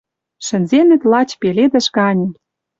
Шӹнзенӹт 0.45 1.01
лач 1.11 1.29
пеледӹш 1.41 1.87
ганьы. 1.97 2.27